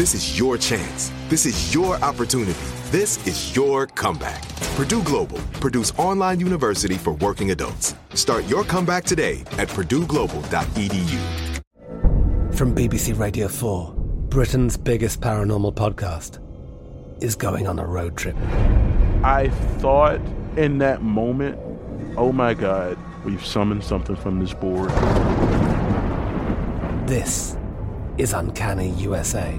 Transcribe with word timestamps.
This 0.00 0.14
is 0.14 0.38
your 0.38 0.56
chance. 0.56 1.12
This 1.28 1.44
is 1.44 1.74
your 1.74 1.96
opportunity. 1.96 2.58
This 2.86 3.18
is 3.26 3.54
your 3.54 3.86
comeback. 3.86 4.48
Purdue 4.74 5.02
Global, 5.02 5.36
Purdue's 5.60 5.90
online 5.98 6.40
university 6.40 6.94
for 6.94 7.12
working 7.16 7.50
adults. 7.50 7.94
Start 8.14 8.46
your 8.48 8.64
comeback 8.64 9.04
today 9.04 9.42
at 9.58 9.68
purdueglobal.edu. 9.68 11.60
From 12.54 12.74
BBC 12.74 13.18
Radio 13.18 13.46
4, 13.46 13.92
Britain's 14.30 14.78
biggest 14.78 15.20
paranormal 15.20 15.74
podcast 15.74 16.38
is 17.22 17.36
going 17.36 17.68
on 17.68 17.78
a 17.78 17.84
road 17.84 18.16
trip. 18.16 18.36
I 19.22 19.50
thought 19.80 20.18
in 20.56 20.78
that 20.78 21.02
moment, 21.02 21.58
oh 22.16 22.32
my 22.32 22.54
God, 22.54 22.96
we've 23.26 23.44
summoned 23.44 23.84
something 23.84 24.16
from 24.16 24.40
this 24.40 24.54
board. 24.54 24.88
This 27.06 27.58
is 28.16 28.32
Uncanny 28.32 28.90
USA. 28.92 29.58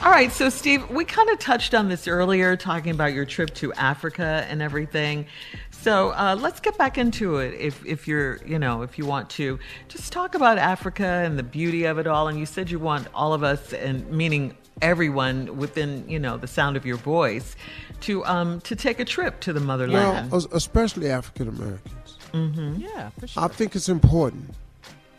All 0.00 0.12
right, 0.12 0.30
so 0.30 0.48
Steve, 0.48 0.88
we 0.90 1.04
kind 1.04 1.28
of 1.28 1.40
touched 1.40 1.74
on 1.74 1.88
this 1.88 2.06
earlier, 2.06 2.56
talking 2.56 2.92
about 2.92 3.12
your 3.12 3.24
trip 3.24 3.52
to 3.54 3.72
Africa 3.74 4.46
and 4.48 4.62
everything. 4.62 5.26
So 5.72 6.10
uh, 6.10 6.36
let's 6.38 6.60
get 6.60 6.78
back 6.78 6.98
into 6.98 7.38
it. 7.38 7.54
If 7.54 7.84
if 7.84 8.06
you're, 8.06 8.36
you 8.46 8.60
know, 8.60 8.82
if 8.82 8.96
you 8.96 9.06
want 9.06 9.28
to, 9.30 9.58
just 9.88 10.12
talk 10.12 10.36
about 10.36 10.56
Africa 10.56 11.04
and 11.04 11.36
the 11.36 11.42
beauty 11.42 11.84
of 11.84 11.98
it 11.98 12.06
all. 12.06 12.28
And 12.28 12.38
you 12.38 12.46
said 12.46 12.70
you 12.70 12.78
want 12.78 13.08
all 13.12 13.32
of 13.34 13.42
us, 13.42 13.72
and 13.72 14.08
meaning 14.10 14.56
everyone 14.80 15.56
within, 15.56 16.08
you 16.08 16.20
know, 16.20 16.36
the 16.36 16.46
sound 16.46 16.76
of 16.76 16.86
your 16.86 16.96
voice, 16.96 17.56
to 18.02 18.24
um 18.24 18.60
to 18.62 18.76
take 18.76 19.00
a 19.00 19.04
trip 19.04 19.40
to 19.40 19.52
the 19.52 19.60
motherland. 19.60 20.30
Well, 20.30 20.46
especially 20.52 21.10
African 21.10 21.48
Americans. 21.48 22.18
mm-hmm. 22.32 22.80
Yeah, 22.80 23.10
for 23.18 23.26
sure. 23.26 23.42
I 23.42 23.48
think 23.48 23.74
it's 23.74 23.88
important 23.88 24.54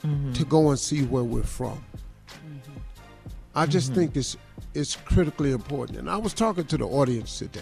Mm-hmm. 0.04 0.32
to 0.32 0.46
go 0.46 0.70
and 0.70 0.80
see 0.80 1.04
where 1.04 1.26
we're 1.26 1.44
from. 1.44 1.84
I 3.60 3.66
just 3.66 3.88
Mm-hmm. 3.92 3.96
think 4.00 4.16
it's 4.16 4.38
it's 4.74 4.96
critically 4.96 5.52
important. 5.52 5.98
And 6.00 6.10
I 6.10 6.16
was 6.18 6.34
talking 6.34 6.64
to 6.66 6.78
the 6.78 6.86
audience 6.86 7.40
today, 7.40 7.60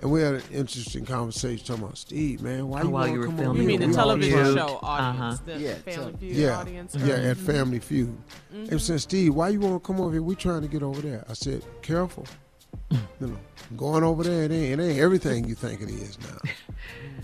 and 0.00 0.10
we 0.12 0.20
had 0.22 0.34
an 0.34 0.42
interesting 0.52 1.04
conversation 1.04 1.66
talking 1.66 1.82
about 1.84 1.98
Steve, 1.98 2.42
man. 2.42 2.68
Why 2.68 2.80
Oh, 2.80 2.84
you 2.84 2.90
while 2.90 3.02
wanna 3.02 3.12
you 3.14 3.18
were 3.20 3.26
come 3.26 3.36
filming 3.38 3.50
over 3.50 3.60
you 3.62 3.66
mean 3.66 3.80
the 3.80 3.86
We 3.88 3.92
television 3.94 4.44
here." 4.44 4.54
show 4.54 4.78
audience, 4.82 5.40
Uh-huh. 5.40 5.42
the 5.46 5.58
Yeah, 5.60 5.74
Family 5.78 6.14
Feud 6.20 6.36
Yeah, 6.36 6.58
audience? 6.58 6.96
yeah, 7.04 7.14
at 7.14 7.36
Family 7.38 7.80
Feud. 7.80 8.16
And 8.52 8.80
said, 8.80 9.00
Steve, 9.00 9.34
why 9.34 9.48
you 9.48 9.58
want 9.60 9.82
to 9.82 9.86
come 9.86 10.00
over 10.00 10.12
here? 10.12 10.22
We 10.22 10.36
trying 10.36 10.62
to 10.62 10.68
get 10.68 10.82
over 10.82 11.00
there. 11.00 11.24
I 11.28 11.32
said, 11.32 11.64
careful. 11.82 12.26
you 12.90 12.98
know, 13.20 13.36
going 13.76 14.04
over 14.04 14.22
there, 14.22 14.44
it 14.44 14.52
ain't, 14.52 14.80
it 14.80 14.84
ain't 14.84 14.98
everything 15.00 15.48
you 15.48 15.54
think 15.56 15.80
it 15.80 15.88
is 15.90 16.18
now. 16.20 16.38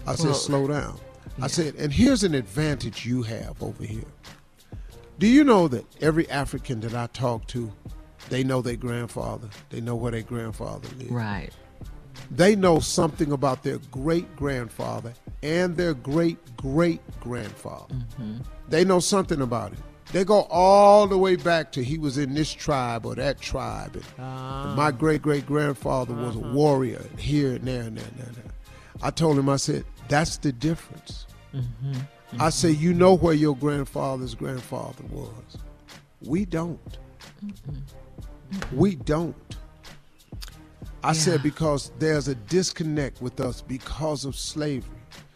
I 0.06 0.14
said, 0.16 0.26
Well, 0.26 0.34
slow 0.34 0.66
down. 0.66 0.98
I 1.41 1.47
said, 1.48 1.74
and 1.76 1.92
here's 1.92 2.24
an 2.24 2.34
advantage 2.34 3.04
you 3.06 3.22
have 3.22 3.62
over 3.62 3.84
here. 3.84 4.04
Do 5.19 5.27
you 5.27 5.44
know 5.44 5.69
that 5.69 5.84
every 6.03 6.28
African 6.31 6.81
that 6.81 6.94
I 6.94 7.06
talk 7.09 7.47
to, 7.49 7.72
they 8.28 8.44
know 8.44 8.60
their 8.60 8.77
grandfather. 8.77 9.49
They 9.71 9.81
know 9.81 9.94
where 9.97 10.12
their 10.12 10.22
grandfather 10.22 10.88
lived. 10.99 11.10
Right. 11.10 11.50
They 12.31 12.56
know 12.56 12.81
something 12.81 13.32
about 13.32 13.62
their 13.62 13.78
great 13.91 14.34
grandfather 14.37 15.15
and 15.43 15.77
their 15.77 15.94
great 15.94 16.38
great 16.56 17.00
grandfather. 17.21 17.94
Mm-hmm. 17.94 18.38
They 18.69 18.84
know 18.84 19.00
something 19.00 19.41
about 19.41 19.72
it. 19.72 19.78
They 20.12 20.25
go 20.25 20.43
all 20.50 21.06
the 21.06 21.19
way 21.19 21.37
back 21.37 21.72
to 21.72 21.84
he 21.84 21.98
was 21.98 22.19
in 22.19 22.34
this 22.34 22.53
tribe 22.53 23.06
or 23.06 23.15
that 23.15 23.41
tribe. 23.41 23.97
And, 23.97 24.04
and 24.19 24.77
my 24.77 24.91
great 24.91 25.22
great 25.22 25.47
grandfather 25.47 26.15
was 26.15 26.37
a 26.37 26.41
uh-huh. 26.41 26.53
warrior 26.53 27.04
here 27.19 27.54
and 27.54 27.65
there 27.65 27.83
and 27.83 27.97
there 27.97 28.06
and 28.06 28.16
there. 28.16 28.27
and 28.27 28.37
there. 28.37 28.53
I 29.03 29.10
told 29.10 29.38
him, 29.38 29.48
I 29.48 29.56
said, 29.56 29.84
that's 30.09 30.38
the 30.38 30.53
difference. 30.53 31.27
Mm-hmm. 31.54 31.93
I 32.38 32.50
say, 32.50 32.70
you 32.70 32.92
know 32.92 33.14
where 33.14 33.34
your 33.34 33.56
grandfather's 33.56 34.34
grandfather 34.34 35.04
was. 35.10 35.59
We 36.22 36.44
don't. 36.44 36.98
We 38.72 38.97
don't. 38.97 39.37
I 41.03 41.12
said 41.12 41.42
because 41.42 41.92
there's 41.98 42.28
a 42.28 42.34
disconnect 42.34 43.22
with 43.22 43.41
us 43.41 43.62
because 43.62 44.24
of 44.24 44.34
slavery. 44.36 44.91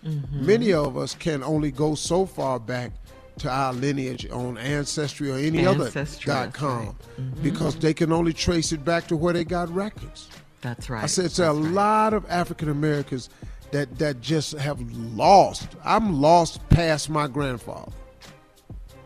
Mm-hmm. 0.04 0.46
Many 0.46 0.72
of 0.72 0.96
us 0.96 1.14
can 1.14 1.42
only 1.42 1.70
go 1.70 1.94
so 1.94 2.26
far 2.26 2.58
back 2.58 2.92
to 3.38 3.48
our 3.50 3.72
lineage 3.72 4.28
on 4.30 4.58
Ancestry 4.58 5.30
or 5.30 5.36
any 5.36 5.64
Ancestry, 5.66 6.32
other 6.32 6.42
that's 6.42 6.56
.com 6.56 6.86
right. 6.86 6.94
Mm-hmm. 7.18 7.42
because 7.42 7.76
they 7.76 7.94
can 7.94 8.12
only 8.12 8.32
trace 8.32 8.72
it 8.72 8.84
back 8.84 9.06
to 9.08 9.16
where 9.16 9.32
they 9.32 9.44
got 9.44 9.72
records. 9.74 10.28
That's 10.60 10.90
right. 10.90 11.04
I 11.04 11.06
said 11.06 11.38
are 11.40 11.50
a 11.50 11.52
lot 11.52 12.12
of 12.12 12.26
African 12.28 12.68
Americans 12.68 13.30
that 13.72 13.98
that 13.98 14.20
just 14.20 14.52
have 14.54 14.80
lost. 14.92 15.68
I'm 15.84 16.20
lost 16.20 16.66
past 16.70 17.08
my 17.10 17.26
grandfather. 17.28 17.92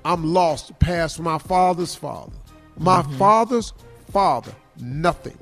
I'm 0.05 0.32
lost 0.34 0.78
past 0.78 1.20
my 1.20 1.38
father's 1.38 1.94
father. 1.94 2.32
My 2.76 3.02
Mm-hmm. 3.02 3.16
father's 3.19 3.72
father, 4.11 4.52
nothing. 4.78 5.38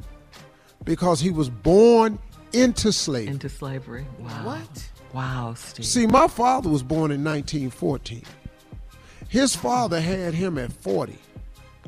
Because 0.85 1.21
he 1.21 1.31
was 1.31 1.49
born 1.49 2.19
into 2.53 2.93
slavery. 2.93 3.33
Into 3.33 3.49
slavery. 3.49 4.07
Wow. 4.19 4.45
What? 4.45 4.89
Wow, 5.13 5.55
Steve. 5.57 5.87
See, 5.87 6.07
my 6.07 6.27
father 6.29 6.69
was 6.69 6.83
born 6.83 7.11
in 7.11 7.23
1914. 7.25 8.23
His 9.29 9.55
father 9.57 10.01
had 10.01 10.35
him 10.35 10.59
at 10.59 10.73
40, 10.73 11.19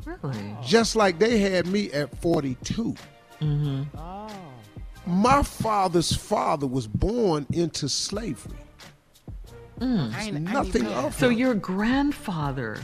really? 0.03 0.57
just 0.63 0.95
like 0.95 1.19
they 1.19 1.37
had 1.39 1.67
me 1.67 1.91
at 1.91 2.15
42. 2.21 2.95
Mm-hmm. 3.41 3.97
My 5.07 5.43
father's 5.43 6.15
father 6.15 6.67
was 6.67 6.87
born 6.87 7.45
into 7.51 7.87
slavery. 7.89 8.57
Mm. 9.79 10.41
nothing 10.41 10.87
of 10.87 11.13
So 11.15 11.29
your 11.29 11.53
grandfather. 11.53 12.77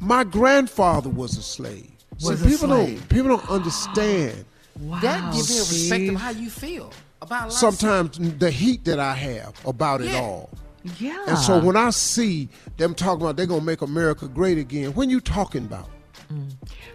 My 0.00 0.24
grandfather 0.24 1.10
was 1.10 1.36
a 1.36 1.42
slave. 1.42 1.90
Was 2.22 2.40
See, 2.40 2.46
a 2.46 2.50
people 2.50 2.68
slave. 2.68 2.98
don't 3.00 3.08
people 3.10 3.28
don't 3.36 3.50
understand. 3.50 4.44
wow. 4.80 4.98
that 5.00 5.32
gives 5.34 5.50
me 5.50 5.56
a 5.56 5.60
respect 5.60 6.08
of 6.14 6.20
how 6.20 6.30
you 6.30 6.48
feel 6.50 6.90
about 7.20 7.36
a 7.36 7.44
lot 7.44 7.46
of 7.48 7.52
Sometimes 7.52 8.38
the 8.38 8.50
heat 8.50 8.84
that 8.86 8.98
I 8.98 9.12
have 9.14 9.54
about 9.66 10.00
it 10.00 10.06
Yeah. 10.10 10.20
all. 10.20 10.50
Yeah. 10.98 11.22
And 11.28 11.36
so 11.38 11.62
when 11.62 11.76
I 11.76 11.90
see 11.90 12.48
them 12.78 12.94
talking 12.94 13.20
about 13.22 13.36
they're 13.36 13.44
gonna 13.46 13.60
make 13.60 13.82
America 13.82 14.26
great 14.26 14.56
again, 14.56 14.94
when 14.94 15.10
you 15.10 15.20
talking 15.20 15.66
about? 15.66 15.90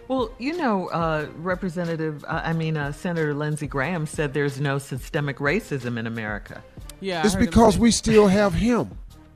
Well, 0.08 0.30
you 0.38 0.56
know, 0.56 0.88
uh, 0.88 1.28
Representative, 1.36 2.24
uh, 2.24 2.42
I 2.44 2.52
mean, 2.52 2.76
uh, 2.76 2.92
Senator 2.92 3.34
Lindsey 3.34 3.66
Graham 3.66 4.06
said 4.06 4.34
there's 4.34 4.60
no 4.60 4.78
systemic 4.78 5.38
racism 5.38 5.98
in 5.98 6.06
America. 6.06 6.62
Yeah, 7.00 7.24
it's 7.24 7.34
because 7.34 7.78
we 7.78 7.90
still 7.90 8.28
have 8.28 8.54
him. 8.54 8.90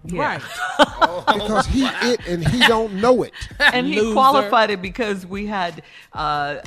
Yeah. 0.04 0.40
because 1.26 1.66
he 1.66 1.84
it 1.84 2.20
and 2.26 2.46
he 2.46 2.60
don't 2.60 2.94
know 2.94 3.22
it. 3.22 3.32
and 3.60 3.86
he 3.86 4.12
qualified 4.12 4.70
it 4.70 4.80
because 4.80 5.26
we 5.26 5.46
had 5.46 5.82
uh, 6.14 6.16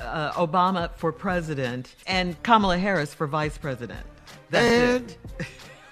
uh, 0.02 0.32
Obama 0.34 0.92
for 0.96 1.12
president 1.12 1.96
and 2.06 2.42
Kamala 2.44 2.78
Harris 2.78 3.14
for 3.14 3.26
vice 3.26 3.58
president. 3.58 4.06
That's 4.52 4.66
and 5.02 5.18
it. 5.40 5.48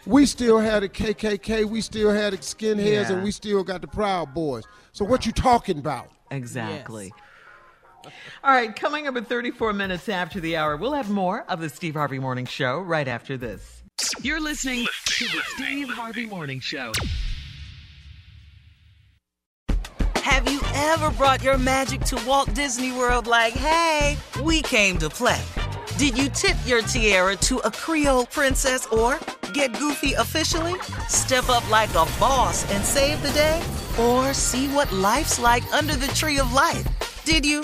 we 0.05 0.27
still 0.27 0.59
had 0.59 0.83
a 0.83 0.89
KKK, 0.89 1.65
we 1.65 1.81
still 1.81 2.11
had 2.11 2.33
skinheads, 2.33 3.09
Yeah. 3.09 3.13
and 3.13 3.23
we 3.23 3.31
still 3.31 3.63
got 3.63 3.81
the 3.81 3.87
Proud 3.87 4.33
Boys. 4.35 4.63
So 4.91 5.03
what 5.03 5.25
you 5.25 5.31
talking 5.31 5.79
about? 5.79 6.11
Exactly. 6.29 7.11
All 8.43 8.53
right, 8.53 8.75
coming 8.75 9.07
up 9.07 9.15
at 9.15 9.27
34 9.27 9.73
minutes 9.73 10.09
after 10.09 10.39
the 10.39 10.57
hour, 10.57 10.77
we'll 10.77 10.93
have 10.93 11.09
more 11.09 11.45
of 11.47 11.59
the 11.59 11.69
Steve 11.69 11.93
Harvey 11.93 12.19
Morning 12.19 12.45
Show 12.45 12.79
right 12.79 13.07
after 13.07 13.37
this. 13.37 13.83
You're 14.21 14.39
listening 14.39 14.87
to 15.05 15.25
the 15.25 15.41
Steve 15.55 15.89
Harvey 15.89 16.25
Morning 16.25 16.59
Show. 16.59 16.91
Have 20.15 20.49
you 20.51 20.61
ever 20.73 21.11
brought 21.11 21.43
your 21.43 21.57
magic 21.57 22.01
to 22.01 22.19
Walt 22.25 22.53
Disney 22.53 22.91
World 22.91 23.27
like, 23.27 23.53
hey, 23.53 24.17
we 24.43 24.61
came 24.61 24.97
to 24.99 25.09
play? 25.09 25.41
Did 25.97 26.17
you 26.17 26.29
tip 26.29 26.57
your 26.65 26.81
tiara 26.81 27.35
to 27.37 27.59
a 27.59 27.71
Creole 27.71 28.25
princess 28.25 28.87
or 28.87 29.19
get 29.53 29.77
goofy 29.77 30.13
officially? 30.13 30.79
Step 31.07 31.49
up 31.49 31.69
like 31.69 31.89
a 31.91 32.07
boss 32.19 32.69
and 32.71 32.83
save 32.83 33.21
the 33.21 33.31
day? 33.31 33.61
Or 33.99 34.33
see 34.33 34.67
what 34.69 34.91
life's 34.91 35.37
like 35.37 35.63
under 35.73 35.95
the 35.95 36.07
tree 36.07 36.39
of 36.39 36.51
life? 36.53 36.87
Did 37.23 37.45
you? 37.45 37.63